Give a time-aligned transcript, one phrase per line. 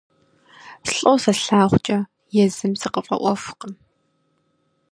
[0.89, 1.99] Слӏо сэ слъагъукӏэ,
[2.43, 3.73] езым сыкъыфӏэӏуэхукъым…